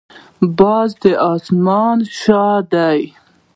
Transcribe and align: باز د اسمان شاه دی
باز 0.57 0.89
د 1.01 1.03
اسمان 1.31 1.97
شاه 2.19 2.57
دی 2.71 3.01